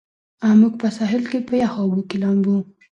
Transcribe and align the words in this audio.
موږ 0.59 0.73
په 0.81 0.87
ساحل 0.97 1.23
کې 1.31 1.39
په 1.47 1.53
یخو 1.61 1.79
اوبو 1.83 2.01
کې 2.09 2.17
لامبو 2.23 2.53
کوو. 2.65 2.71